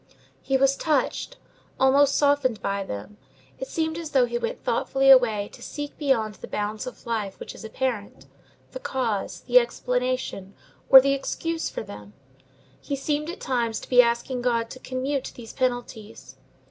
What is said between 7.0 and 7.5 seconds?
life